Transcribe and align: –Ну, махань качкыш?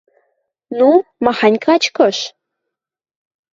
–Ну, 0.77 0.87
махань 1.25 1.59
качкыш? 1.65 2.17